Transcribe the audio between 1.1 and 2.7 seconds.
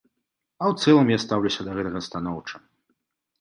я стаўлюся да гэтага станоўча.